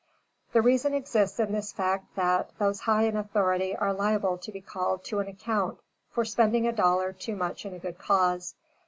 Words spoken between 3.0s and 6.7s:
in authority are liable to be called to an account for spending